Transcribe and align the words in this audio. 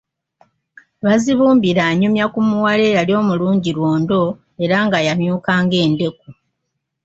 Bazibumbira 1.05 1.81
anyumya 1.91 2.25
ku 2.33 2.39
muwala 2.47 2.83
eyali 2.89 3.13
omulungi 3.21 3.69
lwondo 3.77 4.21
era 4.63 4.77
nga 4.85 4.97
yamyuka 5.07 5.51
ng'endeku. 5.63 6.27